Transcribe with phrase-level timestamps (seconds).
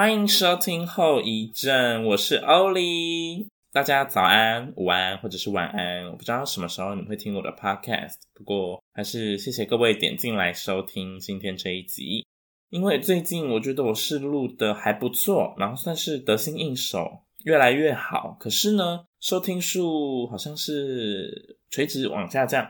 [0.00, 3.46] 欢迎收听后遗症，我是欧丽。
[3.70, 12.24] 大家早安、午安或者是晚安，我不知道什么时候你会听我的 podcast，不过还是谢谢各位点进来收听今天这一集。
[12.70, 18.34] 因为最近我觉得我试录的还不错，然后算是得心应手，越来越好。
[18.40, 22.66] 可是呢，收听数好像是垂直往下降。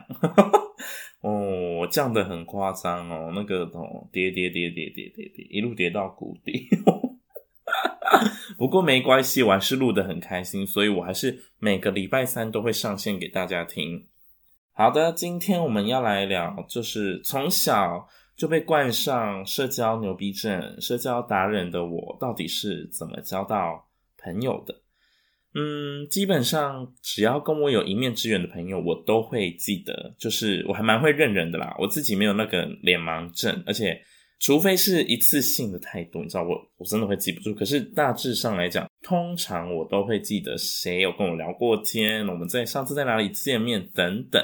[1.23, 6.67] 哦，降得很夸张哦，那个哦，跌跌跌跌跌跌跌，一路跌到谷底。
[8.57, 14.07] 不过没关系，我还是录得很开心，所以我还是每个礼拜三都会上线给大家听。
[14.73, 23.87] 好的，今天我们要来聊，就是从小就被冠上社交牛逼症、社交达人的我，到底是怎么交到
[24.17, 24.75] 朋友的？
[25.53, 30.15] 嗯，基本上只要跟我有一面之缘的朋友，我都会记得。
[30.17, 34.01] 就是我还蛮会认人的啦，我自己没有那个脸盲症，而且
[34.41, 37.53] 除非是一次性的态度，你知道我我真的会记不住。
[37.55, 44.43] 可是大致上来讲，通常我都会记得谁有跟我聊过天，我们在上次在哪里见面等等。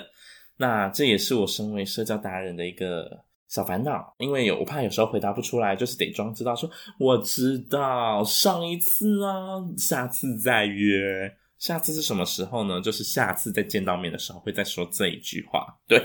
[0.58, 3.26] 那这也是我身为社交达人的一个。
[3.50, 11.34] 小烦恼，因为有我怕有时候回答不出来，就是得装知道说我知道上一次啊，下次再约。
[11.58, 12.82] 下次是什么时候呢？
[12.82, 15.66] 就是下次再见到面的时候会再说这一句话。
[15.88, 15.98] 对，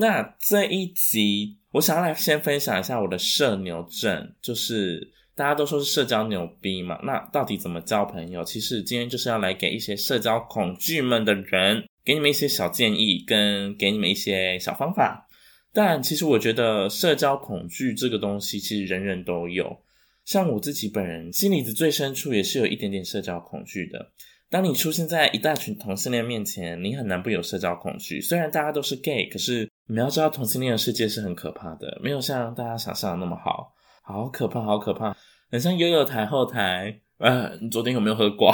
[0.00, 8.44] 那这一集我想要来先分享一下我的社牛症，就是大家都说是社交牛逼嘛，那到底怎么交朋友？
[8.44, 15.28] 其实今天就是要来给一些社交恐惧们的人，给你们一些小建议，跟给你们一些小方法。
[15.72, 19.80] 但其实我觉得社交恐惧这个东西，其实人人都有。
[20.24, 24.12] 像我自己本人，心里的最深处也是有一点点社交恐惧的。
[24.48, 28.20] 当你出现在一大群同性恋面前，你很难不有社交恐惧。
[28.20, 33.72] 虽然大家都是 gay，可是你们要知道，同性恋的世界是很可怕的，没有像大家想象的那么好，
[34.02, 35.16] 好可怕，好可怕，
[35.50, 37.00] 很像悠悠台后台。
[37.16, 38.52] 呃，你昨天有没有喝过？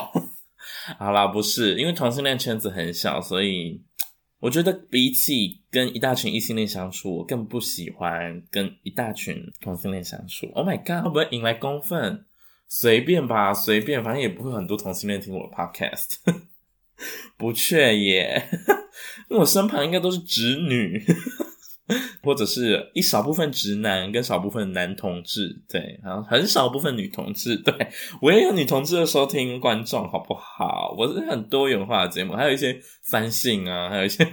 [0.98, 3.82] 好啦，不是，因为同性恋圈子很小，所以。
[4.40, 10.46] 我觉得比起跟一大群异性恋相处，我更不喜欢跟一大群同性恋相处。
[10.54, 12.26] Oh my god，会不会引来公愤？
[12.68, 16.18] 随便吧，随便，反正也不会很多同性恋听我的 podcast。
[17.36, 18.48] 不确耶，
[19.30, 21.02] 因为我身旁应该都是直女。
[22.22, 27.74] 或者是一少部分直男跟少部分男同志，对，然后很少部分女同志，对，
[28.22, 30.94] 我也有女同志的收听观众，好不好？
[30.96, 34.26] 我是很多元化的节目，还有一些三性啊，还有一些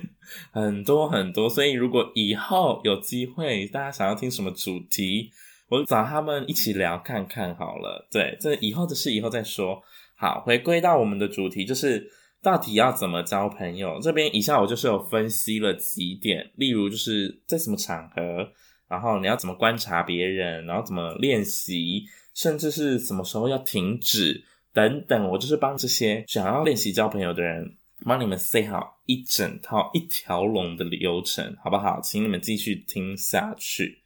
[0.53, 5.29] 很多很多，所以如果以后有机会，大家想要听什么主题，
[5.67, 8.07] 我找他们一起聊看看好了。
[8.09, 9.83] 对，这以后的事以后再说。
[10.15, 12.09] 好，回归到我们的主题，就是。
[12.41, 13.99] 到底要怎么交朋友？
[14.01, 18.51] 这边以下我就是有分析了几点，例如就是在什么场合，
[18.87, 22.03] 然后你要怎么观察别人，然后怎么练习，
[22.33, 24.43] 甚至是什么时候要停止
[24.73, 25.29] 等等。
[25.29, 32.01] 我就是帮这些想要练习交朋友的人，帮你们塞好一整套一条龙的流程，好不好？
[32.01, 33.99] 请你们继续听下去。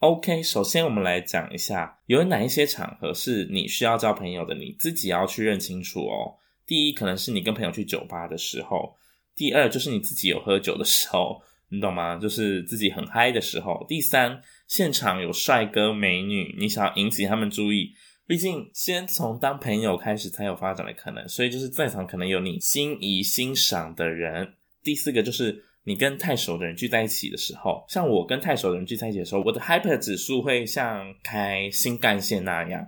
[0.00, 6.36] OK，首先我们来讲一下，有哪一些场合是你需要交朋友的，你自己要去认清楚哦。
[6.70, 8.96] 第一，可能是你跟朋友去酒吧的时候；
[9.34, 12.16] 第二，就是你自己有喝酒的时候，你懂吗？
[12.16, 13.84] 就是自己很嗨的时候。
[13.88, 17.92] 第三，现场有帅哥美女，你想要引起他们注意。
[18.24, 24.54] 毕竟，先从当朋友开始才有发展的可能，所以就是在场可能有你心仪欣赏的人。
[24.84, 32.86] 第四个就是你跟太熟的人聚在一起的时候，像我跟太熟的人聚在一起的时候，我的 hyper 指数会像开新干线那样，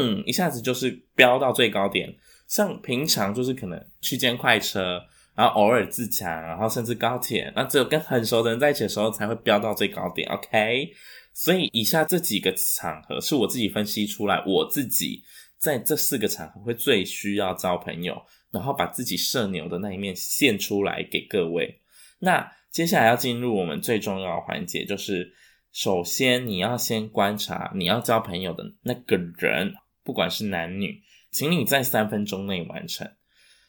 [0.00, 2.10] 嗯，一下子就是飙到最高点。
[2.46, 5.02] 像平常就是可能区间快车，
[5.34, 10.28] 然后偶尔自强，然后甚至高铁，那只有跟很熟的人在一起的时候才会飙到最高点。
[10.30, 10.88] OK，
[11.34, 15.22] 所以以下这几个场合是我自己分析出来，我自己
[15.58, 18.20] 在这四个场合会最需要交朋友，
[18.50, 21.80] 然后把自己社牛的那一面献出来给各位。
[22.20, 25.30] 那接下来要进入我们最重要的环节，就是
[25.72, 29.74] 首先你要先观察你要交朋友的那个人，
[30.04, 31.02] 不管是男女。
[31.36, 33.06] 请你在三分钟内完成。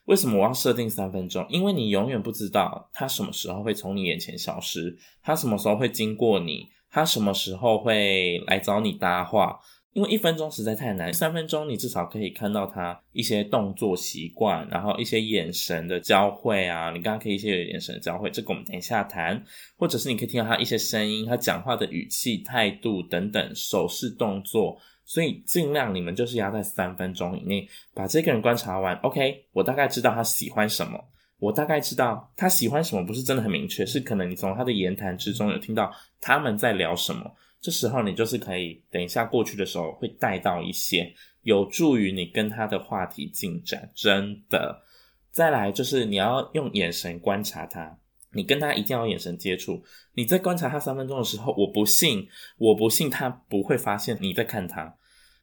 [0.06, 1.46] 为什么我要设定三分钟？
[1.50, 9.60] 因为你永远不知道他什么时候会从你眼前消失，他什么时候会经过你，他什么时候会来找你搭话。
[9.92, 19.44] 因为一分钟实在太难，三分钟你至少可以看到他一些动作习惯，然后一些眼神的交汇啊，你刚刚可以一些眼神的交汇，这个我们等一下谈。
[19.76, 24.80] 或者是你可以听到他一些声音，他讲话的语气、态度等等，手势动作。
[25.08, 28.94] 所以尽量你们就是要在三分钟以内把这个人观察完。
[28.98, 31.04] OK，我大概知道他喜欢什么，
[31.40, 37.34] 我大概知道他喜欢什么，不是真的很明确，是可能你从他的言谈之中有听到他们在聊什么。
[37.60, 41.12] 这时候你就是可以等一下过去的时候会带到一些，
[41.42, 44.84] 有助于你跟他的话题进展，真的。
[45.32, 47.98] 再来就是你要用眼神观察他，
[48.38, 49.84] 你跟他一定要眼神接触。
[50.14, 52.28] 你在观察他三分钟的时候，我不信，
[52.60, 54.96] 我不信他不会发现你在看他，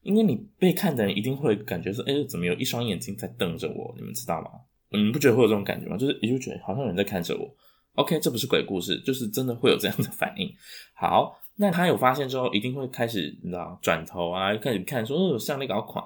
[0.02, 3.92] 因为你被看的人一定会感觉说，诶，怎么有一双眼睛在瞪着我？
[3.98, 4.50] 你们知道吗？
[4.90, 5.96] 你们不觉得会有这种感觉吗？
[5.96, 7.50] 就是你就觉得好像有人在看着我。
[7.94, 10.48] OK，这不是鬼故事，就是真的会有这样的反应。
[10.94, 16.04] 好，那他有发现之后，一定会开始你知道转头啊，开始看说，哦，像那个款。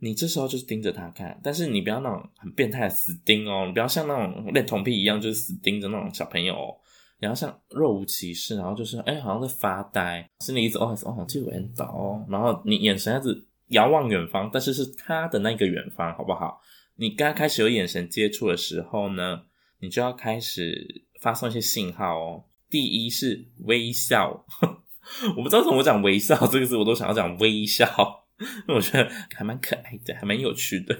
[0.00, 6.76] 你这时候就是盯着他看，但是你不要那种很变态的死盯哦，你不要像那种恋童癖一样，就是死盯着那种小朋友哦。
[7.20, 16.60] 你要像若无其事，然后就是哎、好像在发呆，心里一直哦哦，这个人倒哦，然后你眼神一直遥望远方，但是是他的那个远方，好不好？
[16.94, 19.42] 你刚开始有眼神接触的时候呢，
[19.80, 22.44] 你就要开始发送一些信号哦。
[22.70, 24.44] 第一是微笑，
[25.36, 28.27] 我不知道怎么讲微笑这个字，我都想要讲微笑。
[28.68, 30.96] 我觉得还蛮可爱的，还蛮有趣的。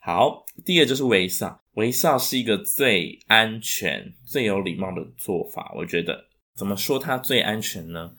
[0.00, 5.72] 好，第二就是微笑，微笑是一个最安全、最有礼貌的做法。
[5.74, 6.24] 我觉得
[6.54, 8.12] 怎么说它最安全呢？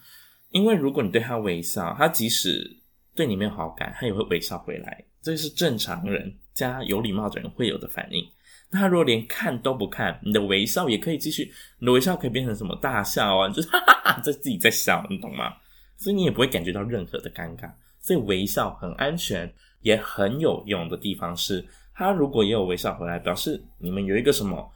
[0.49, 2.65] 因为如果你对他微笑，他即使
[3.13, 5.03] 对你没有好感，他也会微笑回来。
[5.21, 8.25] 这是正常人加有礼貌的人会有的反应。
[8.69, 13.49] 那他如果连看都不看，你的微笑也可以继续，你的微笑可以变成什么大笑啊？
[13.49, 15.53] 就是哈哈哈，在自己在笑，你懂吗？
[15.97, 17.71] 所以你也不会感觉到任何的尴尬。
[18.05, 24.71] 所以微笑很安全，也很有用的地方是，他如果也有微笑回来，表示你们有一个什么，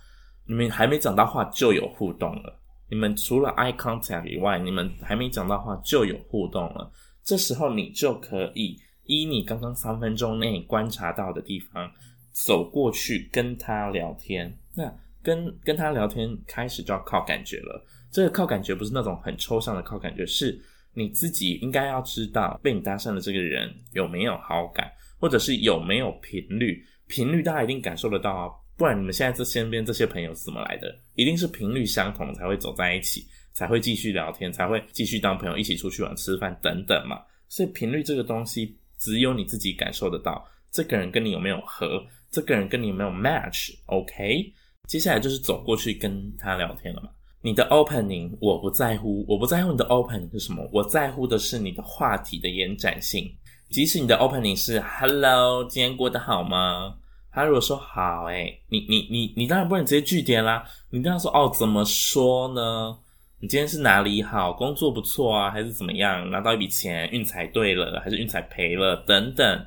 [0.48, 2.60] 你们还没讲到话就有互动了。
[2.90, 6.92] 你们除了 eye contact 以外，你们还没讲到话就有互动了。
[7.24, 11.88] 这时候你就可以依你刚刚三分钟内观察到的地方，
[12.32, 14.52] 走过去跟他聊天。
[14.76, 14.92] 那
[15.22, 17.86] 跟跟他聊天开始就要靠感觉了。
[18.10, 20.60] 这个靠感觉不是那种很抽象的靠感觉，是。
[20.94, 26.84] 你自己应该要知道被你搭讪的这个人有没有好感，或者是有没有频率。
[27.08, 30.96] 频率大家一定感受得到啊，不然你们现在这身边这些朋友是怎么来的？
[31.16, 37.20] 一定是频率相同才会走在一起，才会继续聊天，才会继续当朋友，一起出去玩、吃饭等等嘛。
[37.48, 40.48] 所以频率这个东西，只有你自己感受得到。
[40.72, 42.06] 这个人跟你有没有合？
[42.30, 44.54] 这个人跟你有没有 match？OK，
[44.88, 47.10] 接下来就是走过去跟他聊天了嘛。
[47.42, 53.30] 你的 opening 我不在乎，我不在乎你的 opening 是什么，我在乎的是你的话题的延展性。
[53.70, 56.96] 即使你的 opening 是 Hello，今天过得好吗？
[57.32, 62.98] 他如果说好，诶，你你你你当然不能直接句点啦，你这样说哦，怎么说呢？
[63.40, 64.52] 你今天是哪里好？
[64.52, 66.30] 工作不错啊，还是怎么样？
[66.30, 68.98] 拿到一笔钱，运财对了，还是运财赔了？
[69.08, 69.66] 等等，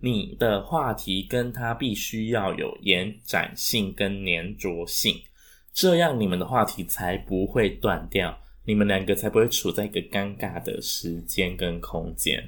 [0.00, 5.14] 你的话题跟他必须要有延展性跟粘着性。
[5.72, 12.42] 这样你们的话题才不会断掉，你们两个才不会处在一个尴尬的时间跟空间。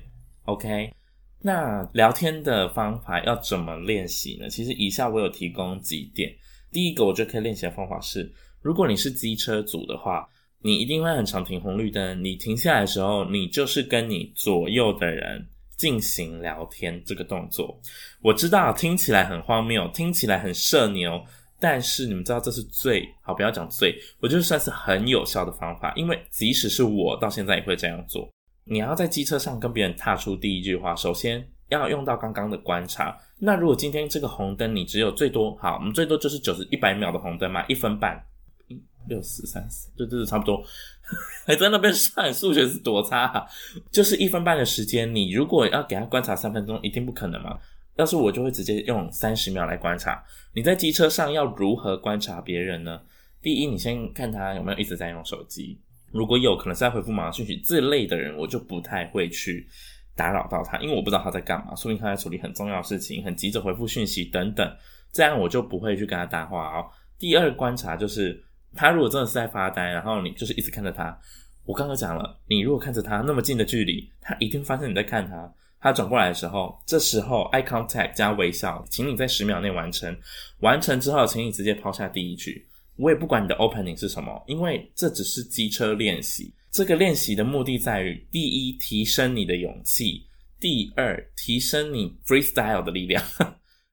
[0.45, 0.93] OK，
[1.41, 4.49] 那聊天的方法要怎么练习呢？
[4.49, 6.31] 其实以下我有提供几点。
[6.71, 8.31] 第一个，我觉得可以练习的方法是，
[8.61, 10.29] 如果你是机车组的话，
[10.61, 12.23] 你一定会很常停红绿灯。
[12.23, 17.81] 你停下来的时候，你就是跟你左右的人进行聊天这个动作。
[18.21, 21.25] 我知道听起来很荒谬，听起来很社牛。
[21.65, 28.29] 但是你们知道这是最好，不要讲最，我觉得算是很有效的方法，因为即使是我到现在也会这样做。
[28.65, 33.17] 你要在机车上跟别人踏出第一句话，首先要用到刚刚的观察。
[33.39, 38.23] 那如果今天这个红灯你只有最多好，我们最多就是九十一百秒的红灯嘛，一分半，
[38.69, 40.63] 一六四三四，对对对，差不多。
[41.47, 43.47] 还在那边算数学是多差，
[43.91, 47.59] 就是一分半的时间，你如果要给他观察三分钟，一定不可能嘛。
[47.97, 50.23] 要是我就会直接用三十秒来观察。
[50.53, 53.01] 你在机车上要如何观察别人呢？
[53.41, 55.79] 第一，你先看他有没有一直在用手机，
[56.13, 59.69] 如果有可能是在回复忙讯息这类的人，我就不太会去
[60.17, 64.77] 打扰到他，因为我不知道他在干嘛，说明他在处理很重要的事情，很急着回复讯息等等，
[65.13, 66.87] 这样我就不会去跟他搭话哦。
[67.19, 68.43] 第二观察就是，
[68.75, 71.17] 他如果真的是在发呆，然后你就是一直看着他，
[71.65, 75.53] 我刚刚讲了，你如果看着他那么近的距离，他一定发现你在看他。
[75.85, 80.17] 他转过来的时候，这时候 eye contact 加微笑，请你在十秒内完成。
[80.61, 82.67] 完成之后，请你直接抛下第一句。
[82.97, 86.51] 我也不管你的 opening 是什么，因为这只是机车练习。
[86.71, 90.27] 这个练习的目的在于：第一，提升你的勇气；
[90.59, 93.23] 第二，提升你 freestyle 的力量。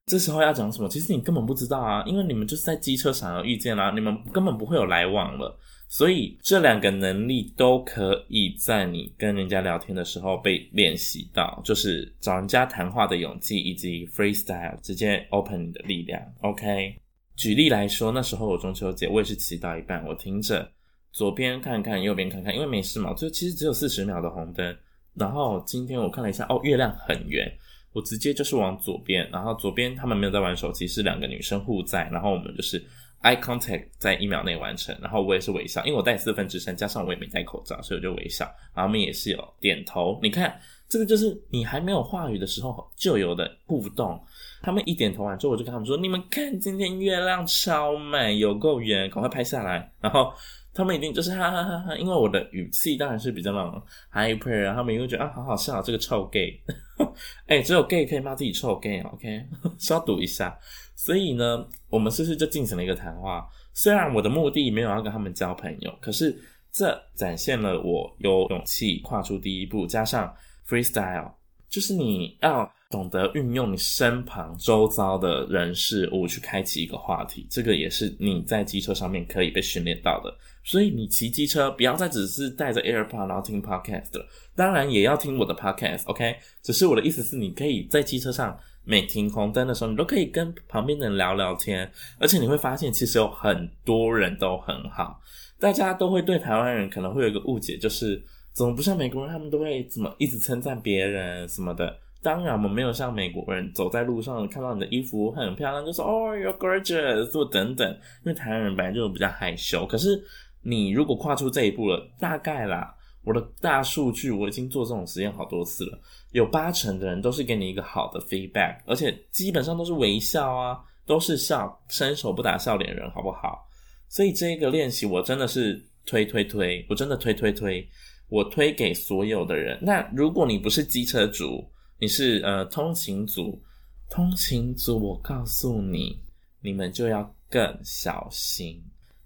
[0.05, 0.89] 这时候要讲什么？
[0.89, 5.57] 其实你根本不知道啊，因为你们就是在机车上而遇见啦、你们根本不会有来往了。
[5.87, 16.21] 所以这两个能力都可以在你跟人家聊天的时候被练习到，就是找人家谈话的勇气，以及 freestyle 直接 open 你的力量。
[16.41, 16.95] OK，
[17.35, 20.65] 举例来说，那时候我中秋节我也是骑到一半，我停着，
[21.11, 24.73] 左边看看，右边看看，因为没事嘛，就其实只有四十秒的红灯。
[25.13, 27.51] 然后今天我看了一下，哦，月亮很圆，
[27.93, 32.83] 我直接就是往左边，然后左边他们没有在玩手机，是两个女生互在，然后我们就是。
[33.23, 38.45] Eye contact 在一秒内完成，然后我也是微笑，因为我带四分之三，加上我也没戴口罩，所以我就微笑。
[38.73, 44.19] 然后他们也是有点头，你看这个就是你还没有话语的时候就有的互动。
[44.63, 50.33] 他们一点头完之后，我就跟他们说：“你们看，今天月亮超美，有够圆，赶快拍下来。”然后
[50.73, 53.81] 他们一定就是哈哈哈哈，因为我的语气当然是比较那种
[54.13, 56.57] hyper，然后他们又觉得啊，好好笑，这个臭 gay。
[57.47, 59.45] 哎、只有 gay 可以骂自己臭 gay，OK？
[59.77, 60.57] 消毒一下。
[60.95, 63.47] 所以呢，我们是不是就进行了一个谈话？
[63.73, 66.39] 虽然我的目的没有要跟他们交朋友，可是
[66.71, 70.33] 这展现了我有勇气跨出第一步，加上
[70.67, 71.31] freestyle，
[71.69, 80.31] 就是你要懂得运用你身旁周遭的人事物去开启一个话题，这个也是你在机车上面可以被训练到的。
[80.63, 86.35] 所以你骑机车不要再只是带着 AirPod 然后听 podcast 了，当然也要听我的 podcast，OK？
[86.61, 88.59] 只是我的意思是，你可以在机车上。
[88.83, 95.21] 每停红灯的时候，你都可以跟旁边的人聊聊天，而且你会发现，其实有很多人都很好。
[95.59, 98.19] 大家都会对台湾人可能会有一个误解，就是
[98.51, 101.95] 怎么不像美国人，他们都会怎么一直称赞别人什么的。
[102.21, 107.89] 当然，我们没有像美国人走在路上看到你的衣服很漂亮，就说哦，you're gorgeous，等等。
[108.23, 109.85] 因为台湾人本来就比较害羞。
[109.87, 110.21] 可是
[110.61, 112.95] 你如果跨出这一步了，大概啦。
[113.23, 115.99] 我的大数据，我已经做这种实验好多次了，
[116.31, 123.63] 有八成的人都是给你一个好的 feedback，而且基本上都是微笑啊，都是笑，伸手不打笑脸人，好不好？
[124.09, 127.87] 所以这个练习我真的是推推推，我真的推推推，
[128.27, 129.77] 我推给所有的人。
[129.83, 131.63] 那如果你不是机车族，
[132.01, 133.61] 你是呃通勤族，
[134.09, 136.19] 通勤族，我告诉你，
[136.59, 138.83] 你们就要更小心，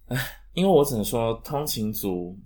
[0.08, 0.17] 唉，
[0.53, 2.38] 因为我只能说通勤族。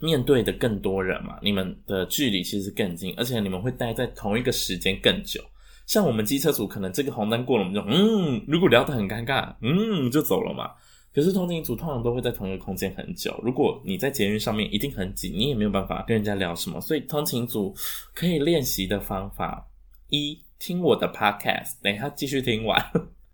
[0.00, 5.42] 面对的更多人嘛，你们的距离其实更近，而且你们会待在同一个时间更久。
[5.88, 10.70] 像我们机车组，可能这个红灯过了，我们就嗯，如果聊得很尴尬，嗯，就走了嘛。
[11.14, 13.38] 可是通勤组通常都会在同一个空间很久。
[13.42, 16.80] 如果你在捷运上面一定很挤，你也没有办法跟人家聊什么。
[16.80, 17.74] 所以通勤组
[18.14, 19.68] 可以练习的方法：
[20.08, 22.78] 一，听我的 podcast，等一下继续听完；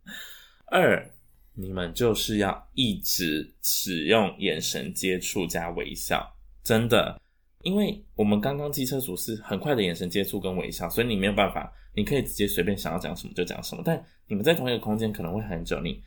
[0.70, 1.10] 二，
[1.54, 6.34] 你们就是要一直使用眼神接触加微笑。
[6.62, 7.20] 真的，
[7.62, 13.82] 因为我们刚刚机车组是很快的眼神接触跟微笑，所以你没有办法，你可以直接随便想要讲什么就讲什么。
[13.84, 16.02] 但你们在同一个空间可能会很久，你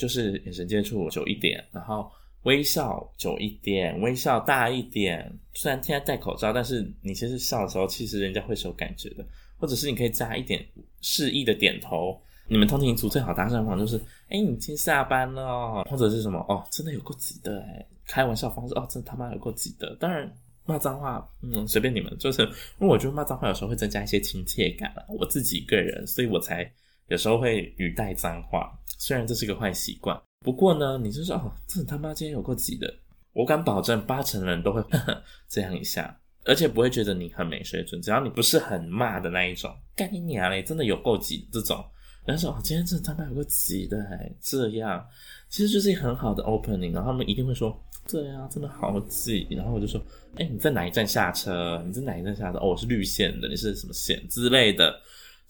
[0.00, 2.10] 就是眼神接触久一点，然后
[2.44, 5.30] 微笑久一点，微笑大一点。
[5.52, 9.24] 虽然现在戴口罩，但是你其实笑的时候，其实人家会是有感觉的。
[9.58, 10.66] 或者是你可以加一点
[11.02, 12.18] 示意的点头。
[12.48, 13.98] 你们通勤组最好搭讪方就是，
[14.30, 17.86] 哎，你已经下班了，或者是什么哦，真的有够挤的哎。
[18.06, 19.94] 开玩笑方式哦，真他妈有够挤的。
[20.00, 20.28] 当然
[20.64, 22.16] 骂脏话，嗯，随便你们。
[22.18, 26.64] 就是因为我觉得骂脏话有时候会增加一些亲切感，我自己个人，所以我才
[27.10, 28.72] 有时候会语带脏话。
[28.98, 32.92] 虽然这是个坏习惯，不过呢，你就说哦，这他妈今天有够挤的，
[33.32, 38.00] 我敢保证八成人都会呵呵 这样一下，而且不会觉得你很没水准。
[38.00, 41.84] 只要你不是很骂的那一种，干你娘嘞，真的有够挤这种。
[42.24, 45.04] 然后说哦，今天这他妈有够挤的，还这样，
[45.48, 47.76] 其实就是一很好的 opening，然后他们一定会说。
[48.08, 49.46] 对啊，真的好挤。
[49.50, 50.00] 然后我就说，
[50.36, 51.80] 哎，你在哪一站下车？
[51.86, 52.58] 你在哪一站下车？
[52.58, 54.98] 哦，我是绿线的，你是什么线之类的？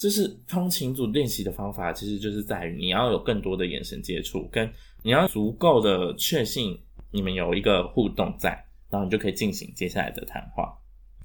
[0.01, 4.67] 就是通勤组练习的方法，其实就是在于你要有更多的眼神接触，跟
[5.03, 6.81] 你要足够的确信
[7.11, 8.49] 你们有一个互动在，
[8.89, 10.75] 然后你就可以进行接下来的谈话。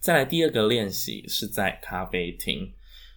[0.01, 2.69] 再来第二个练习是在咖啡厅，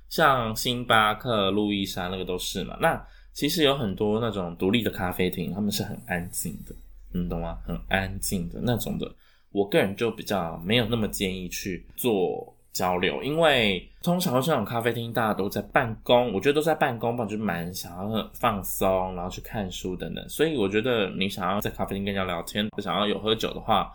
[0.08, 2.78] 像星巴克、路易莎那个都是嘛。
[2.80, 6.72] 那其实有很多那种独立的咖啡厅，他们是很安静的。
[7.10, 7.58] 你懂吗？
[7.66, 9.12] 很安静的那种的，
[9.50, 20.28] 我个人就比较没有那么建议去做交流，因为通常这种咖啡厅大家都在办公，我觉得都在办公吧，就蛮想要放松，然后去看书等等。
[20.28, 23.90] 所以我觉得你想要在咖啡厅跟人家聊天，想要有喝酒的话，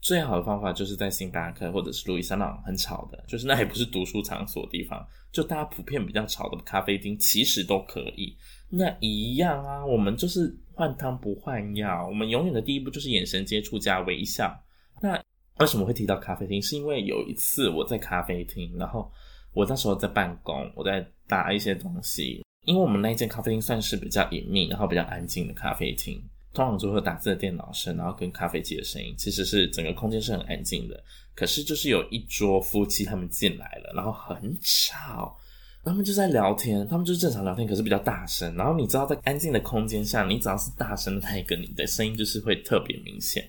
[0.00, 8.36] 最好的方法就是在星巴克或者是路易斯那很吵的，就是那也不是读书场所的地方，就大家普遍比较吵的咖啡厅，其实都可以。
[8.68, 14.56] 那一样啊，我们就是换汤不换药，我们永远的第一步就是眼神接触加微笑。
[15.02, 15.20] 那
[15.60, 16.60] 为什么会提到咖啡厅？
[16.60, 19.10] 是因为有一次我在咖啡厅，然后
[19.52, 22.42] 我那时候在办公，我在打一些东西。
[22.66, 31.02] 因为我们那间咖啡厅算是比较隐秘，然后比较安静的咖啡厅，通常就会打字的电脑声，然后跟咖啡机的声音，其实是整个空间是很安静的。
[31.34, 35.36] 可是就是有一桌夫妻他们进来了，然后很吵。
[35.82, 38.54] 他们就在聊天，他们就是正常聊天，可是比较大声。
[38.54, 43.48] 然后你知道，在安静的空间下，你只要是大声的那一个，你的声音就是会特别明显。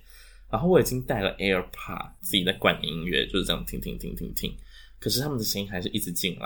[0.51, 4.55] 然后我已经带了 AirPod，自己在灌音乐，就是这样听听听听听。
[4.99, 6.45] 可是他们的声音还是一直进来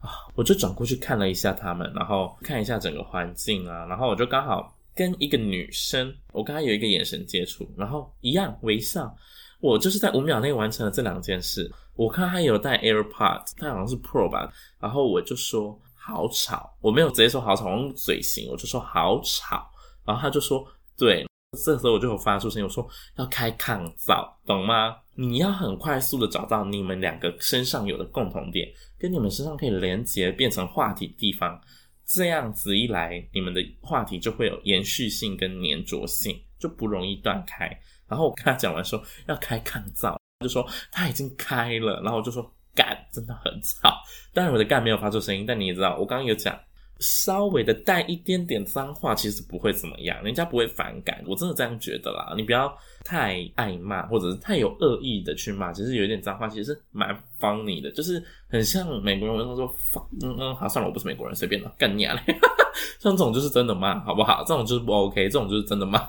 [0.00, 0.10] 啊！
[0.34, 9.16] 我就转过去看了一下他们，然后看一下整个环境啊，然后我就刚好跟一个女生，我跟她有一个眼神接触，然后一样微笑。
[9.60, 11.72] 我就是在五秒内完成了这两件事。
[11.94, 19.70] 我看她有带 AirPod，她好像是 Pro 吧，然后我就说好吵，我没有直接说好吵，我用嘴型，我就说好吵，
[20.04, 20.66] 然后她就说
[20.98, 21.24] 对。
[21.52, 22.86] 这时候我就有发出声音，我说
[23.16, 24.96] 要开抗噪，懂吗？
[25.14, 31.58] 你要很快速的找到你们两个身上有的共同点，跟你们身上可以连接变成话题的地方，
[32.04, 37.66] 这样子一来，你们的话题就会有延续性跟粘着性，就不容易断开。
[38.06, 43.96] 然后我跟他讲完说要开抗噪，他就说他已经开了，然后我就说干，真的很吵。
[44.34, 46.58] 当然我的干没有发出声音，但你也知道，我刚刚有讲。
[47.00, 51.22] 稍微的带一点点脏话，其实不会怎么样，人家不会反感。
[51.26, 52.72] 我真的这样觉得啦，你不要
[53.04, 59.74] 太爱骂，或者是太有恶意的去骂，其实有一点脏话，其实是蛮 funny 的，就是很像美国人他说
[60.22, 62.16] 嗯嗯，好，算了，我不是美国人，随便了，干你啊！
[63.00, 64.44] 像这种就是真的骂，好不好？
[64.46, 66.08] 这种就是不 OK，这种就是真的骂。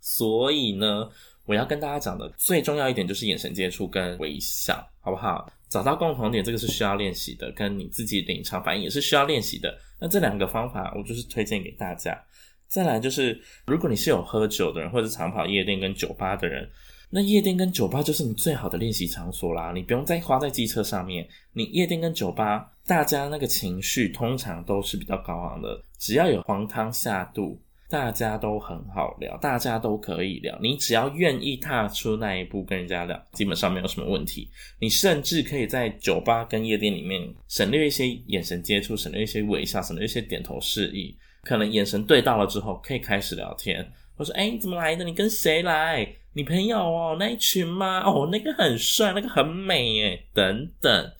[0.00, 1.08] 所以呢，
[1.44, 5.50] 我要跟大家讲的最重要一点就是眼神接触跟微笑，好不好？
[5.70, 9.72] 找到共同点，这个是需要练习的，跟你自己临场反应也是需要练习的。
[10.00, 12.20] 那这两个方法，我就是推荐给大家。
[12.66, 16.68] 再来就是，如果你是有喝酒的人，或者是常跑夜店跟酒吧的人，
[17.08, 19.72] 那夜店跟酒吧就是你最好的练习场所啦。
[19.72, 27.60] 你不用再花在机车上面，你夜店跟酒吧，大家那个情绪通常都是比较高昂的，只要有黄汤下肚。
[27.90, 30.56] 大家都很好聊，大家都可以聊。
[30.62, 34.48] 你只要愿意踏出那一步跟人家聊，基本上没有什么问题。
[34.78, 41.16] 你甚至可以在酒吧跟夜店里面省略一些眼神接触，省略一些微笑，省略一些点头示意。
[41.42, 43.84] 可能眼神对到了之后，可以开始聊天。
[44.16, 45.04] 我说：“欸，你怎么来的？
[45.04, 46.06] 你跟谁来？
[46.32, 47.16] 你朋友哦？
[47.18, 48.04] 那一群吗？
[48.04, 51.10] 哦，那个很帅，那个很美耶，等等。”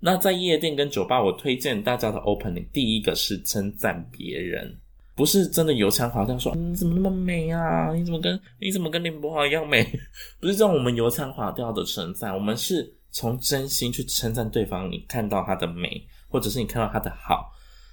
[0.00, 4.78] 那在夜店跟酒吧，我推荐大家的 opening，第一个是称赞别人。
[5.16, 7.92] 不是真的油腔滑调说，你怎么那么美啊？
[7.94, 9.84] 你怎么跟你怎么跟林柏豪一样美？
[10.40, 14.90] 不是这种我们油腔滑调的称赞，我们是从真心去称赞对方。
[14.90, 17.52] 你看到他的美，或者是你看到他的好。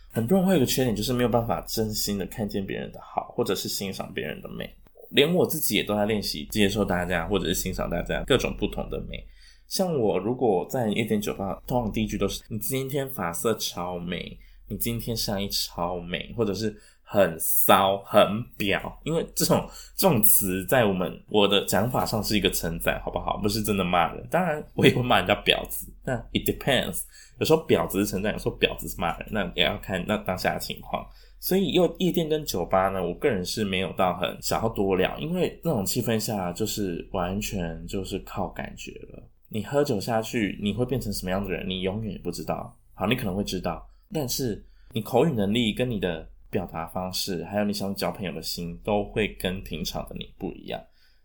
[0.10, 4.67] 很多人会有个缺点，就是没有办法真心的看见别人的好，或者是欣赏别人的美。
[5.12, 9.23] 连我自己也都在练习接受大家，或者是欣赏大家各种不同的美。
[9.67, 16.75] 像我如果在夜店酒吧，通常第一句都是：你今天发色超美，你今天上衣超美，或者是。
[17.12, 18.21] 很骚，很
[18.58, 23.36] 婊，因为这种这种词在我们我的讲法上是一个称赞，好不好？
[23.36, 24.26] 不是真的骂人。
[24.32, 27.02] 当然，我也会骂人家婊子，但 it depends。
[27.38, 31.06] 有时候婊子是称赞，有时候婊子是骂人，那也要看那当下的情况。
[31.41, 39.21] 所以，又夜店跟酒吧呢，我个人是没有到很想要多聊，因为那种气氛下就是完全就是靠感觉了。
[39.50, 42.74] 你喝酒下去，你会变成什么样的人，你永远也不知道。
[42.93, 46.30] 好，你可能会知道，但是你口语能力跟你的。
[46.51, 50.79] 表达方式，还有你想交朋友的心，都会跟平常的你不一样。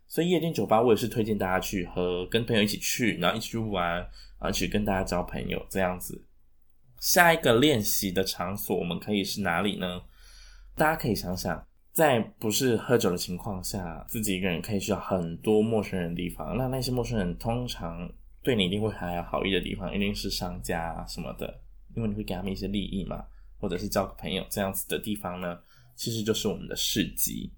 [0.07, 4.07] 所以夜店酒吧，我也是推荐大家去和跟朋友一起去，然后一起去玩，
[4.39, 6.25] 而且跟大家交朋友这样子。
[7.01, 10.01] 下一个练习的场所，我们可以是哪里呢？
[10.75, 11.61] 大家可以想想，
[11.91, 16.55] 在不是喝酒的情况下，自己一个人可以去到很多陌生人的地方。
[16.55, 18.09] 那那些陌生人通常
[18.41, 21.59] 对你一定会还要好意的地方，一定是商家啊什么的，
[21.95, 23.25] 因为你会给他们一些利益嘛。
[23.59, 25.59] 或者是交个朋友这样子的地方呢，
[25.95, 27.51] 其实就是我们的市集。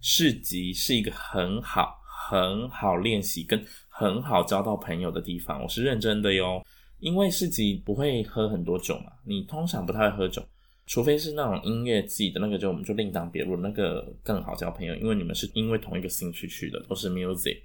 [0.00, 5.62] 市集是一个很好、很好练习跟很好交到朋友的地方。
[5.62, 6.62] 我是认真的哟，
[6.98, 10.46] 因为市集不会喝很多酒嘛，你通常不太会喝酒，
[10.86, 17.62] 除非是那种音乐季的那个，就我们就另当别论，那个更好交朋友，因为你们是因为同一个兴趣去的，都是 music。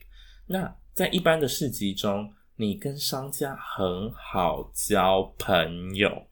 [0.47, 6.29] 那在一般的市集中，你跟商家很好交朋友。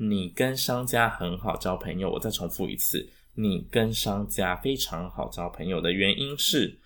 [0.00, 6.78] 你跟商家很好交朋友，我再重复一次，你跟商家非常好交朋友的原因是，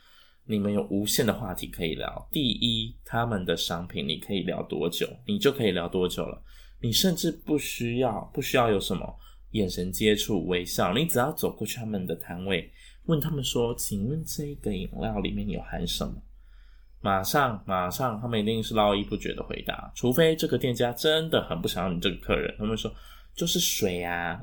[0.46, 2.26] 你们有无限的话题可以聊。
[2.32, 6.42] 第一，他们的商品你可以聊多久，你就可以聊多久了。
[6.80, 9.14] 你甚至不需要不需要有什么
[9.50, 12.72] 眼神接触、微笑，你只要走过去他们的摊位，
[13.04, 16.14] 问他们说：“请问这个饮料里面有含什么？”
[17.02, 22.90] 马上，马上，他们一定是络绎不绝的回答，除非这个店家真的很不想要你这个客人，他们说
[23.34, 24.40] 就是水啊，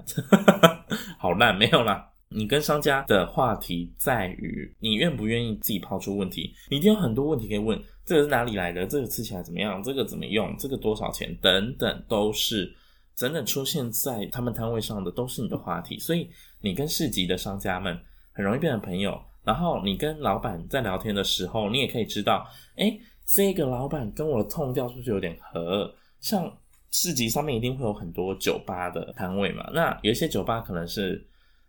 [1.18, 2.06] 好烂，没有啦。
[2.32, 8.86] 你跟商家的话题在于你愿不愿意自己抛出问题，你一定有很多问题可以问，这个是哪里来的？
[8.86, 9.82] 这个吃起来怎么样？
[9.82, 10.56] 这个怎么用？
[10.60, 11.36] 这个多少钱？
[11.42, 12.72] 等等，都是
[13.16, 16.30] 整整出现在他们摊位上的，都是你的话题，所以
[16.62, 18.00] 你跟市集的商家们
[18.32, 19.20] 很容易变成朋友。
[19.44, 25.92] 然后你跟老板在聊天的时候，你也可以知道，诶，这个老板跟我的痛调是不是有点合？
[26.20, 26.52] 像
[26.92, 31.26] 市集上面一定会有很多酒吧的摊位嘛，那有一些酒吧可能是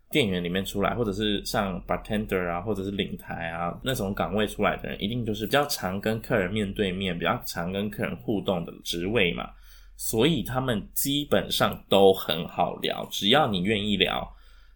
[0.09, 9.49] 店员里面出来，或者是像 bartender 啊，或者是领台啊那种岗位出来的人，一定就是比较常跟客人面对面，比较常跟客人互动的职位嘛，
[9.95, 14.29] 所以他们基本上都很好聊，只要你愿意聊。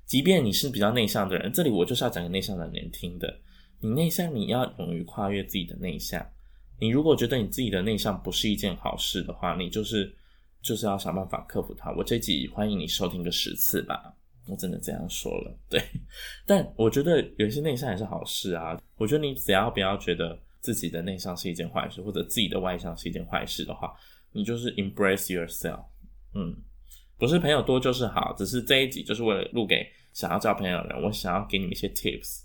[0.05, 3.41] 即便你是比较内向的人，这里我就是要讲给内向的人听的。
[3.79, 6.25] 你内向，你要勇于跨越自己的内向。
[6.79, 10.13] 你如果觉得你自己的内向不是一件好事的话，你就是
[10.61, 11.91] 就是要想办法克服它。
[11.93, 14.13] 我这集欢迎你收听个十次吧，
[14.47, 15.57] 我真的这样说了。
[15.69, 15.81] 对，
[16.45, 18.79] 但我觉得有些内向也是好事啊。
[18.97, 23.93] 我觉得你只要不要觉得自己的内向是一件坏事，或者自己的外向是一件坏事的话，
[24.31, 25.83] 你就是 embrace yourself。
[26.33, 26.55] 嗯。
[27.17, 32.43] 不是朋友多就是好，只是这一集就是为了录给想要交朋友的人，我想要给你们一些 tips。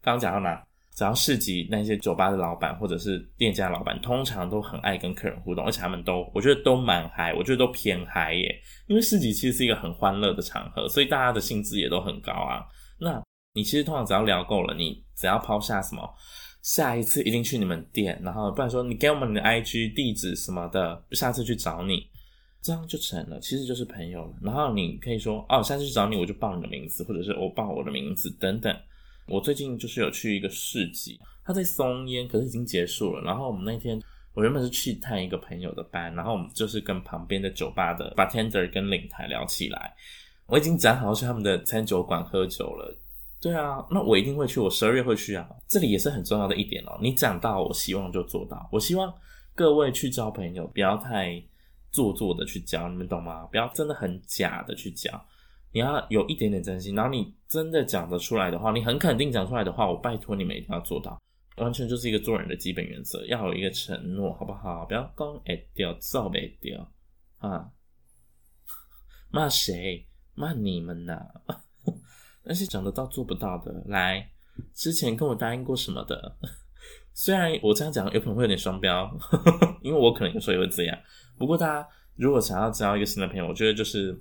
[0.00, 0.62] 刚刚讲到哪？
[0.94, 8.54] 只要市集那些酒吧的老板或者是店家老板，通常都很爱跟客人互动，而且他们都我觉得都蛮嗨，我觉得都偏嗨耶。
[8.88, 12.62] 因为市集其实是一个很欢乐的场合，所以大家的兴致也都很高啊。
[13.00, 13.22] 那
[13.54, 16.06] 你其实通常只要聊够了，你只要抛下什么，
[16.60, 22.06] 下一次一定去你们店，然后不然说你给我们你的 IG 地址什么的，下次去找你。
[22.62, 24.34] 这样就成了，其实就是朋友了。
[24.40, 28.74] 然后你可以说，哦，下次去找你，我就报你的名字，或者是我报我的名字等等。
[29.26, 33.22] 我最近就是有去一个市集，他在松烟，可是已经结束了。
[33.22, 34.00] 然后我们那天，
[34.32, 39.92] 我原本是去探一个朋友的班，然后我们就是跟旁边的酒吧的 bartender 跟领台聊起来。
[40.46, 42.96] 我已经讲好去他们的餐酒馆喝酒了。
[43.40, 45.48] 对啊，那我一定会去，我十二月会去啊。
[45.66, 46.96] 这里也是很重要的一点哦。
[47.02, 48.68] 你讲到，我希望就做到。
[48.70, 49.12] 我希望
[49.52, 51.42] 各位去交朋友，不要太。
[51.92, 53.46] 做作的去交，你们懂吗？
[53.46, 55.10] 不要真的很假的去交，
[55.72, 56.94] 你要有一点点真心。
[56.94, 61.20] 然后你真的讲得出来的话，你很肯定讲出来的话，我拜托你们一定要做到，
[61.58, 64.86] 完全就是一个做人的基本原则，要有一个承诺，好不好？
[64.86, 66.90] 不要讲会掉，做不掉
[67.38, 67.70] 啊！
[69.30, 70.06] 骂谁？
[70.34, 71.12] 骂你们呐、
[71.46, 71.60] 啊！
[72.44, 74.30] 那些讲得到做不到的，来，
[74.74, 76.38] 之前跟我答应过什么的，
[77.12, 79.10] 虽然我这样讲有可能会有点双标，
[79.82, 80.98] 因为我可能有时候也会这样。
[81.38, 84.16] 不过，大家如果想要交一个新的朋友，我觉得就是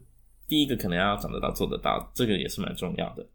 [0.48, 3.28] 第一个可能要找得到、做得到，这个也是蛮重要的。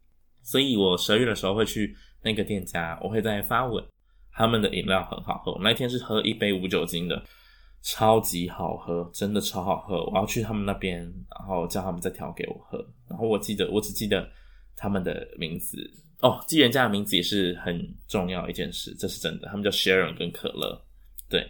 [0.42, 3.84] 所以我十二月的时候会去那个店家，我会在发文，
[4.32, 5.52] 他们的饮料很好喝。
[5.52, 7.22] 我那天是喝一杯无酒精的，
[7.82, 10.04] 超级好喝，真的超好喝。
[10.06, 11.00] 我要去他们那边，
[11.38, 12.78] 然后叫他们再调给我喝。
[13.08, 14.28] 然后我记得，我只记得
[14.74, 15.78] 他们的名字
[16.20, 19.48] 哦，记人家的名字也是很重要一件事，这是真的。
[19.48, 20.80] 他们叫 Sharon 跟可乐，
[21.28, 21.46] 对。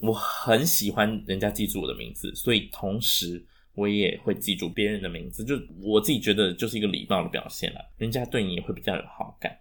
[0.00, 9.56] 我很喜欢人家记住我的名字，所以同时我也会记住别人的名字，就我自己觉得就是一个礼貌的表现了，人家对你也会比较有好感。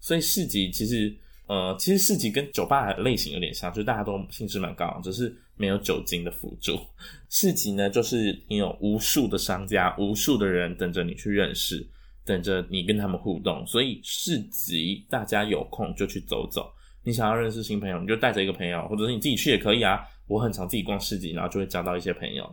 [0.00, 6.78] 所以市集其实，呃，其实市集跟酒吧类型有点像，就是大家都兴致蛮高，只是没有酒精的辅助。
[7.30, 11.86] 市集呢，就是你有无数的商家，无数的人等着你去认识，
[12.22, 16.70] 等着你跟他们互动，所以市集大家有空就去走走。
[17.04, 20.00] 你想要认识新朋友，你就带着一个朋友，或者是你自己去也可以啊。
[20.26, 22.50] 我很常自己逛市集，然后就会交到一些朋友。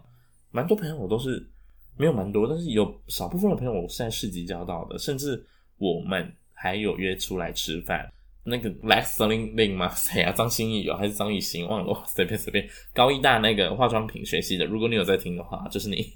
[0.51, 1.49] 蛮多朋友我都是
[1.97, 5.41] 没有蛮多，但是有少部分的朋友我是在市集交到的，甚至
[5.77, 8.11] 我们还有约出来吃饭。
[8.43, 9.93] 那个 Lex Ling Link 吗？
[9.95, 10.31] 谁啊？
[10.31, 11.67] 张歆艺有还是张艺兴？
[11.67, 12.67] 忘了， 随便随便。
[12.93, 16.11] 高一大那个化妆品学习的，如果你有在听的话，就是你。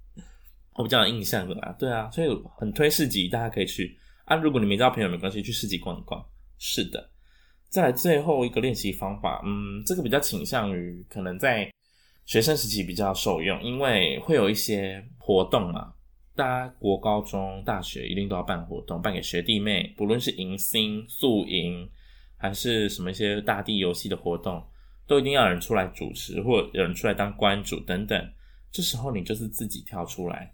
[0.74, 4.36] 我比较有印象的啦，对啊，所以很推市集，大家可以去啊。
[4.36, 6.22] 如果你没交朋友没关系，去市集逛一逛。
[6.58, 7.08] 是的。
[7.68, 11.70] 再来最后一个练习方法，嗯，这个比较倾向于可能在
[12.24, 15.92] 学生时期比较受用，因为会有一些活动嘛，
[16.34, 21.88] 大家国高中、大学一定都要办活动，办给学弟妹，不论是迎新、宿营，
[22.36, 24.62] 还是什么一些大地游戏的活动，
[25.06, 28.32] 都一定要有人出来主持，或有人出来当关主等等。
[28.72, 30.52] 这时候你就是自己跳出来，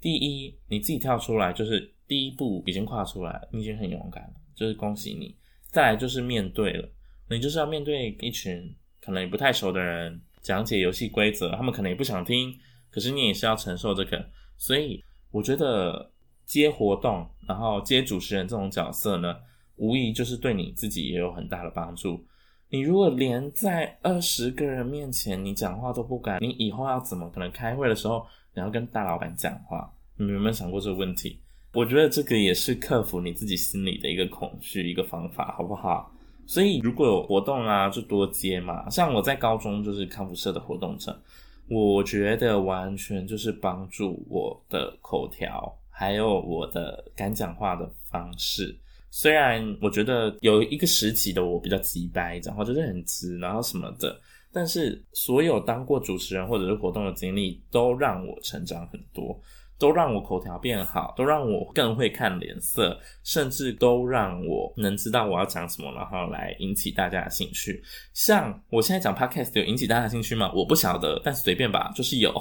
[0.00, 5.34] 第一，你自己跳出来就是第一步已经跨出来，你已经很勇敢了，就是恭喜你。
[5.74, 6.88] 再来就是面对了，
[7.28, 12.56] 你就是要面对一群可能也不太熟的人，讲解游戏规则，他们可能也不想听，
[12.92, 14.24] 可是你也是要承受这个。
[14.56, 16.12] 所以我觉得
[16.44, 19.34] 接活动，然后接主持人这种角色呢，
[19.74, 22.24] 无疑就是对你自己也有很大的帮助。
[22.68, 29.92] 你如果连在二十个人面前你讲话都不敢，你以后要怎么可能开会的时候你要跟大老板讲话？
[30.16, 31.40] 你有没有想过这个问题？
[31.74, 36.10] 我觉得这个也是克服你自己心里的一个恐惧一个方法，好不好？
[36.46, 38.88] 所以如果有活动啊，就多接嘛。
[38.88, 41.20] 像我在高中就是康复社的活动者，
[41.68, 48.76] 我觉得完全就是帮助我的口条，还有我的敢讲话的方式。
[49.10, 54.16] 虽然我觉得有一个时期的我比较直白，讲话就是很直，然后什么的，
[54.52, 59.40] 但是所有当过主持人或者是活动的经历，都让我成长很多，
[59.78, 67.82] 都让我口条变好，都让我更会看脸色，甚至都让我能知道我要讲什么，然后来引起大家的兴趣。
[68.12, 70.50] 像我现在讲 podcast 有引起大家兴趣吗？
[70.54, 72.32] 我不晓得，但随便吧，就是有。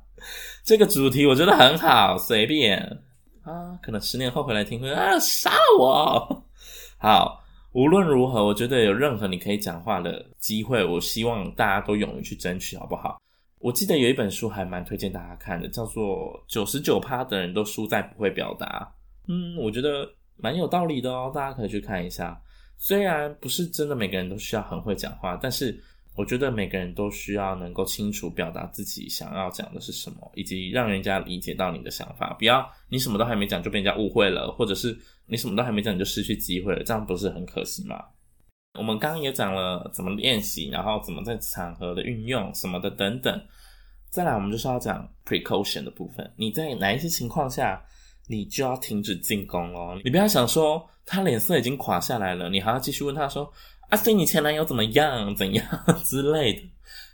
[0.64, 2.78] 这个主题我觉得很好，随便。
[3.42, 6.44] 啊，可能十年后回来听会啊杀我。
[6.98, 7.40] 好，
[7.72, 13.18] 无论如何，我觉得有任何你可以讲话的机会，我希望大家都勇于去争取，好不好？
[13.66, 18.88] 我记得有一本书还蛮推荐大家看的，叫做《九十九趴的人都输在不会表达》。
[19.26, 22.40] 嗯，我觉得蛮有道理的哦，大家可以去看一下。
[22.78, 25.82] 虽然不是真的每个人都需要很会讲话，但是。
[26.18, 32.34] 我觉得每个人都需要能够清楚表达自己想要讲的是什么，以及让人家理解到你的想法。
[32.38, 38.02] 不要你什么都还没讲就被人家误会了，或者是你什么都还没讲你就失去机会了，这样不是很可惜吗？
[38.78, 43.40] 我们刚刚也讲了怎么练习，然后怎么在场合的运用什么的等等。
[44.10, 46.30] 再来，我们就是要讲 precaution 的部分。
[46.36, 47.82] 你在哪一些情况下，
[48.28, 50.00] 你就要停止进攻哦。
[50.04, 53.50] 你不要想说他脸色已经垮下来了，你还要继续问他说。
[53.88, 55.32] 啊，所以你前男友怎么样？
[55.36, 55.64] 怎样
[56.04, 56.60] 之类的？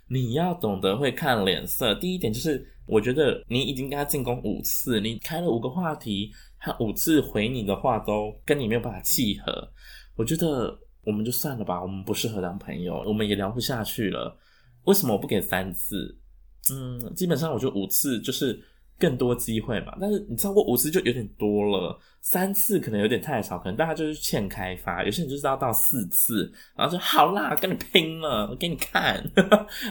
[0.07, 1.93] 你要懂得会看脸色。
[1.93, 9.71] 第一点就是，我觉得你已经跟他进攻五次，你开了五个话题，他五次回你的话都跟你没有办法契合。
[10.15, 14.37] 我觉得我们就算了吧，我们不适合当朋友，我们也聊不下去了。
[14.83, 16.17] 为什么我不给三次？
[16.71, 18.63] 嗯，基本上我就五次就是。
[18.99, 29.21] 更多机会嘛，但是你超过五次就有点多了，三次可能有点太少，可能大家就是欠开发，有些人就是要到四次，然后就好啦，跟你拼了，我给你看，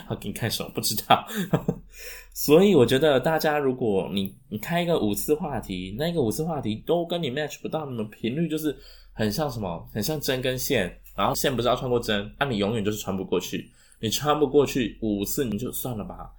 [0.06, 1.26] 好，给你看什么不知道，
[2.32, 8.74] 所以我觉得大家如果你你开一个五次话题，那个五次话题都跟你 match 不到，你们频率就是
[9.12, 13.70] 很像什么，很像针跟线，然后线不知道穿过针，那、你永远就是穿不过去，
[14.00, 16.30] 你穿不过去五次你就算了吧。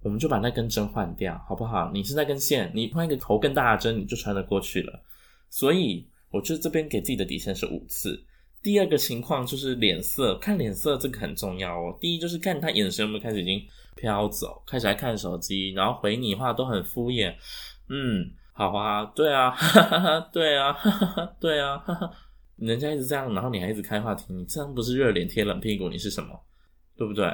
[0.00, 1.90] 我们就把那根针换掉，好不好？
[1.92, 5.02] 你是那根线，你换一个头更大的针，你就穿得过去了。
[5.50, 8.24] 所以，我就这边给自己的底线是五次。
[8.62, 11.96] 第二个情况就是脸色，看脸色这个很重要哦。
[12.00, 13.60] 第一就是看他眼神有没有开始已经
[13.96, 17.34] 飘走，开始来看手机，然后回你话都很敷衍。
[17.88, 22.10] 嗯，好啊，对啊，哈哈哈，对啊，哈哈哈，对啊，哈哈。
[22.58, 26.38] 人家一直这样，然后你还一直开话题，你这样不是热脸贴冷屁股，你是什么？
[26.96, 27.26] 对不对？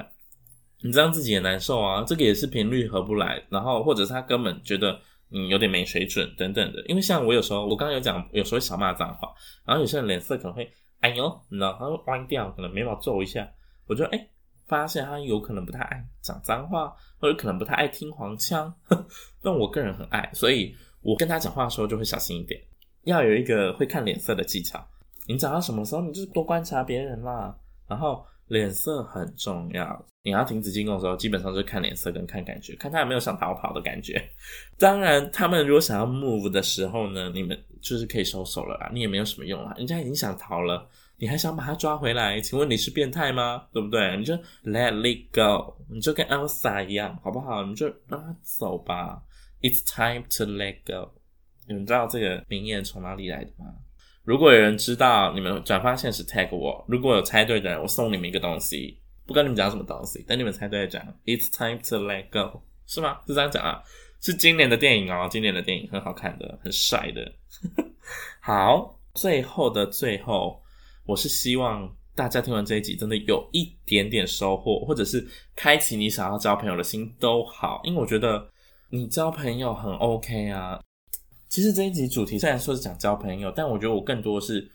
[0.82, 6.84] 你这样自己也难受啊，这个也是频率合不来，然后或者是他根本觉得你有点没水准等等的。
[6.86, 9.32] 因为像我有时候，我刚刚有讲，有时候小骂脏话，
[9.64, 13.50] 然后有些人脸色可能会哎呦，你知道，他会弯掉，可能眉毛皱一下，
[13.86, 14.28] 我就哎
[14.66, 18.74] 发现他有可能不太爱讲脏话，或者可能不太爱听黄腔，
[19.42, 22.60] 但我个人很爱，所以我跟他讲话的时候就会小心一点，
[23.04, 24.86] 要有一个会看脸色的技巧。
[25.26, 27.56] 你讲到什么时候，你就是多观察别人啦，
[27.88, 28.24] 然后。
[28.48, 34.22] 脸色很重要，你要停止进攻的时候，基本上就是看脸色跟看感觉，看他有没有想逃跑的感觉。
[34.78, 42.38] 当然，他们如果想要 move 的时候呢，你们就是可以收手了啦，你也没有什么用啦，人家已经想逃了，你还想把他抓回来？
[42.38, 43.66] 请问你是变态吗？
[43.72, 44.14] 对不对？
[44.18, 44.34] 你就
[44.64, 47.64] let it go，你就跟 Elsa 一样，好不好？
[47.64, 49.22] 你就让他走吧。
[49.62, 51.12] It's time to let go。
[51.66, 53.72] 你们知道这个名言从哪里来的吗？
[54.24, 56.84] 如果有人知道，你们转发限时 tag 我。
[56.88, 58.98] 如果有猜对的人，我送你们一个东西。
[59.26, 61.02] 不跟你们讲什么东西，等你们猜对讲。
[61.24, 63.18] It's time to let go，是吗？
[63.26, 63.82] 是这样讲啊？
[64.20, 67.32] 是今年的电影哦，今年的电影很好看的，很帅的。
[68.40, 70.62] 好，最后的最后，
[71.06, 78.46] 我是希望大家听完这一集，真的有一点点收获，或者是开启你想要交朋友的心都好，因为我觉得
[78.90, 80.80] 你交朋友很 OK 啊。
[81.54, 84.68] 其实这一集主题虽然说是讲交朋友，但我觉得我更多是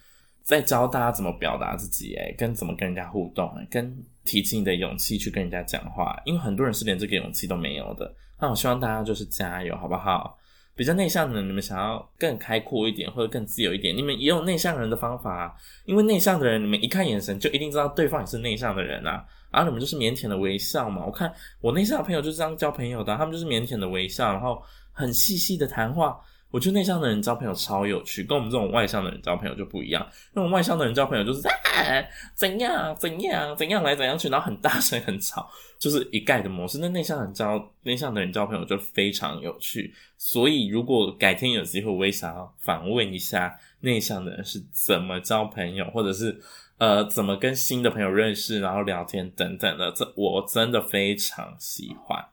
[0.43, 6.17] 在教大家怎么表达自己，诶，跟怎么跟人家互动，跟提起你的勇气去跟人家讲话。
[6.23, 8.09] 因为很多人是连这个勇气都没有的。
[8.39, 10.37] 那我希望大家就是加油，好不好？
[10.73, 15.53] 比较内向的人，你们想要更开阔一点，或者更自由一点，你们也有内向人的方法啊。
[15.83, 19.25] 因为内向的人，你们一看眼神就一定知道对方也是内向的人啊。
[19.51, 21.05] 然后你们就是腼腆的微笑嘛。
[21.05, 24.63] 我看我内向的朋友就是这样交朋友的，他们就是腼腆的微笑，然后
[24.93, 26.17] 很细细的谈话。
[26.51, 30.07] 我觉得内向的人交朋友超有趣，跟我们这种外向的人交朋友就不一样。
[30.33, 31.53] 那种外向的人交朋友就是啊，
[32.33, 36.79] 怎样怎样怎样来怎样去，然后很大声很吵，就是一概的模式。
[36.79, 39.93] 那内向人交内向的人交朋友就非常有趣。
[40.17, 46.35] 所以如果改天有机会，我也想要访问一下内向的人是怎么交朋友，或者是
[46.79, 49.91] 呃怎么跟新的朋友认识，然后聊天等等的。
[49.91, 52.25] 这我真的非常喜欢，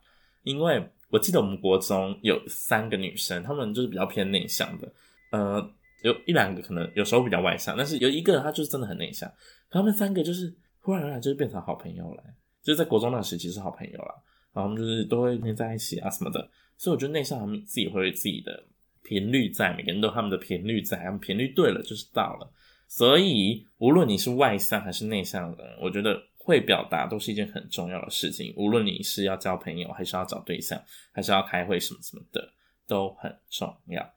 [0.42, 0.88] 因为。
[1.10, 4.92] 我记得我们国中有三个女生，她们就是比较偏内向的。
[5.30, 5.70] 呃，
[6.02, 9.30] 有一两个可能有时候比较外向，但是有一个人他就是真的很内向。
[9.70, 12.22] 她们三个就是忽然而然就是变成好朋友了，
[12.62, 16.48] 就是在国中那时期是好朋友了，然后我们就是都会黏在一起啊什么的。
[16.76, 18.64] 所以我觉得内向他们自己会有自己的
[19.02, 22.52] 频率在，每个人都有他们的频率在，他们频率对了就是到了。
[22.88, 28.54] 所以无论你是外向还是内向的，我觉得会表达都是一件很重要的事情。
[28.56, 30.80] 无论你是要交朋友，还是要找对象，
[31.12, 32.48] 还是要开会什么什么的，
[32.86, 34.08] 都很重要。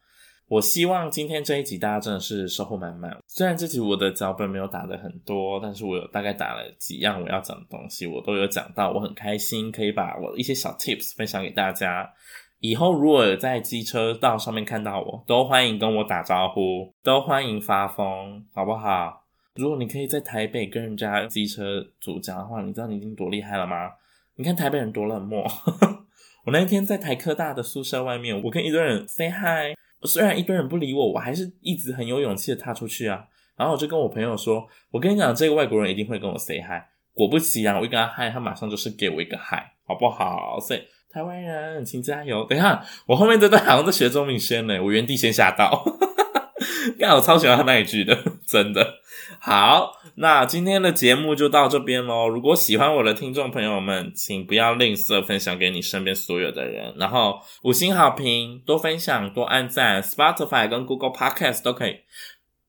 [0.47, 3.17] 我希望今天这一集大家真的是收获满满。
[3.27, 8.91] 虽然这集我的脚本没有打得很多，但是我有大概打了几样我要讲的东西，我都有讲到。
[8.91, 12.11] 我很开心可以把我一些小 tips 分享给大家。
[12.61, 19.23] 以后如果在机车道上面看到我，都欢迎跟我打招呼，都欢迎发疯，好不好？
[19.55, 23.91] 如果你可以在台北跟人家机车主讲的话，你知道你已经多厉害了吗？
[24.35, 25.45] 你看台北人多冷漠。
[26.45, 33.25] 我那天在台科大的宿舍外面，我跟一堆人 say hi，虽然一堆人不理我，我还是一直很有勇气的踏出去啊。
[33.57, 36.81] 然后我就跟我朋友说：“我跟你讲，这个外国人一定会跟我 say hi。”
[37.13, 40.59] 果不其然，我一跟他 hi，他马上就是给我一个 hi，好不好？
[40.59, 40.81] 所以。
[41.11, 42.45] 台湾人，请加油！
[42.45, 45.83] 等一下，我后面这段好像在学钟明轩呢，我原地先吓到。
[46.97, 48.95] 刚好我超喜欢他那一句的，真的。
[49.39, 52.27] 好，那今天的节目就到这边喽。
[52.27, 60.01] 如果喜欢我的听众朋友们，请不要吝啬分享给你身边所有的人，然后五星好评，多分享，多按赞。
[60.01, 61.97] Spotify 跟 Google Podcast 都可以，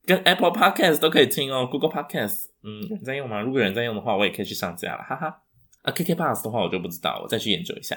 [0.04, 1.66] 跟 Apple Podcast 都可以听哦。
[1.66, 3.40] Google Podcast，嗯，有人在用吗？
[3.40, 5.26] 如果有人在用的话，我也可以去上架了，哈哈。
[5.82, 7.96] 啊，KK Pass 的话，我就不知道，我再去研究一下。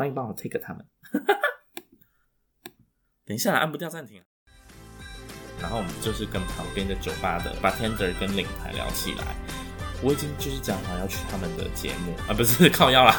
[0.00, 0.82] 欢迎帮我 take 他们，
[3.26, 4.22] 等一下按不掉暂停。
[5.60, 9.36] 然后我们就是跟旁边的酒吧的 bartender 跟领台聊起来。
[10.02, 13.14] 我已经就是讲好要去他们的节目啊，不是 靠腰啦。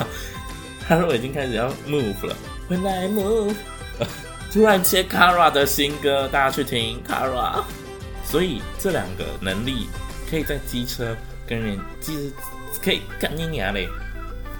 [0.87, 2.35] 他说我已经开始要 move 了，
[2.67, 3.55] 回来 move。
[4.51, 7.63] 突然切 Kara 的新歌，大家去听 Kara。
[8.25, 9.87] 所以这两个能力
[10.27, 11.15] 可以在机车
[11.45, 12.33] 跟人，机
[12.83, 13.87] 可以干你娘嘞。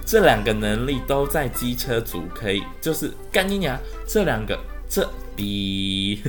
[0.04, 3.78] 这两个能力都在机车组可以，就是干你娘！
[4.06, 6.22] 这两个这逼